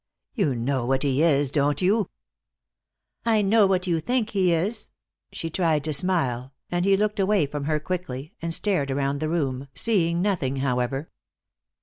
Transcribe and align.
You 0.33 0.55
know 0.55 0.87
what 0.87 1.03
he 1.03 1.21
is, 1.21 1.51
don't 1.51 1.79
you?" 1.79 2.09
"I 3.23 3.43
know 3.43 3.67
what 3.67 3.85
you 3.85 3.99
think 3.99 4.31
he 4.31 4.51
is." 4.51 4.89
She 5.31 5.51
tried 5.51 5.83
to 5.83 5.93
smile, 5.93 6.53
and 6.71 6.85
he 6.85 6.97
looked 6.97 7.19
away 7.19 7.45
from 7.45 7.65
her 7.65 7.79
quickly 7.79 8.33
and 8.41 8.51
stared 8.51 8.89
around 8.89 9.19
the 9.19 9.29
room, 9.29 9.67
seeing 9.75 10.19
nothing, 10.19 10.55
however. 10.55 11.11